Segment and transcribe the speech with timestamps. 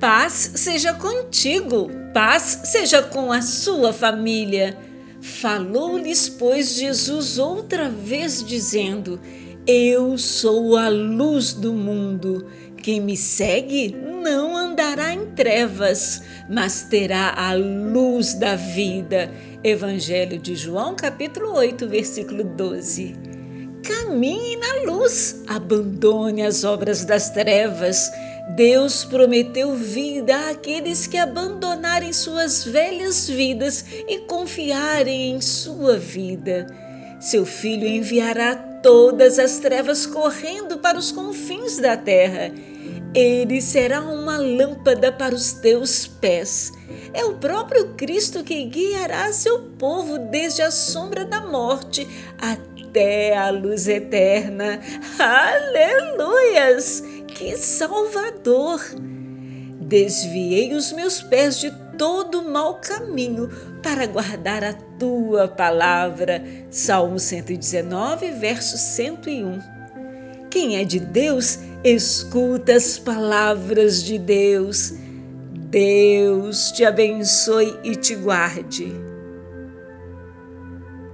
[0.00, 4.76] Paz seja contigo, paz seja com a sua família.
[5.22, 9.18] Falou-lhes, pois, Jesus outra vez, dizendo:
[9.66, 12.46] Eu sou a luz do mundo.
[12.76, 19.32] Quem me segue não andará em trevas, mas terá a luz da vida.
[19.64, 23.16] Evangelho de João, capítulo 8, versículo 12.
[23.82, 28.10] Caminhe na luz, abandone as obras das trevas.
[28.48, 36.66] Deus prometeu vida àqueles que abandonarem suas velhas vidas e confiarem em sua vida.
[37.18, 42.52] Seu filho enviará todas as trevas correndo para os confins da terra.
[43.12, 46.70] Ele será uma lâmpada para os teus pés.
[47.12, 52.06] É o próprio Cristo que guiará seu povo desde a sombra da morte
[52.38, 54.80] até a luz eterna.
[55.18, 57.02] Aleluias!
[57.36, 58.80] Que Salvador!
[59.80, 63.48] Desviei os meus pés de todo mau caminho
[63.82, 66.42] para guardar a tua palavra.
[66.70, 69.60] Salmo 119, verso 101.
[70.50, 74.94] Quem é de Deus, escuta as palavras de Deus.
[75.70, 78.92] Deus te abençoe e te guarde.